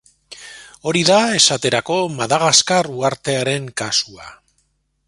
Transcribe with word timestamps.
Hori 0.91 1.03
da, 1.09 1.17
esaterako, 1.41 1.99
Madagaskar 2.17 2.91
uhartearen 2.95 3.71
kasua. 3.85 4.37